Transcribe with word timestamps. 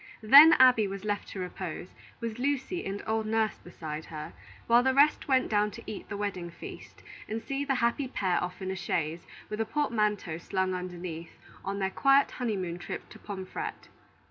Then 0.23 0.53
Abby 0.53 0.87
was 0.87 1.05
left 1.05 1.27
to 1.27 1.39
repose, 1.39 1.89
with 2.21 2.39
Lucy 2.39 2.83
and 2.83 3.03
old 3.05 3.27
Nurse 3.27 3.59
beside 3.59 4.05
her, 4.05 4.33
while 4.65 4.81
the 4.81 4.95
rest 4.95 5.27
went 5.27 5.47
down 5.47 5.69
to 5.69 5.83
eat 5.85 6.09
the 6.09 6.17
wedding 6.17 6.49
feast 6.49 7.03
and 7.27 7.39
see 7.39 7.63
the 7.63 7.75
happy 7.75 8.07
pair 8.07 8.43
off 8.43 8.63
in 8.63 8.71
a 8.71 8.75
chaise, 8.75 9.27
with 9.47 9.59
the 9.59 9.65
portmanteau 9.65 10.39
slung 10.39 10.73
underneath, 10.73 11.37
on 11.63 11.77
their 11.77 11.91
quiet 11.91 12.31
honey 12.31 12.57
moon 12.57 12.79
trip 12.79 13.09
to 13.09 13.19
Pomfret. 13.19 13.89